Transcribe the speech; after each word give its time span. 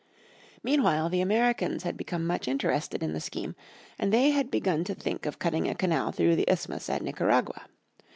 Meanwhile 0.63 1.09
the 1.09 1.21
Americans 1.21 1.83
had 1.83 1.95
become 1.95 2.25
much 2.25 2.47
interested 2.47 3.03
in 3.03 3.13
the 3.13 3.19
scheme, 3.21 3.55
and 3.99 4.11
they 4.11 4.31
had 4.31 4.49
begun 4.49 4.83
to 4.85 4.95
think 4.95 5.27
of 5.27 5.37
cutting 5.37 5.67
a 5.69 5.75
canal 5.75 6.11
through 6.11 6.37
the 6.37 6.49
isthmus 6.51 6.89
at 6.89 7.03
Nicaragua. 7.03 7.67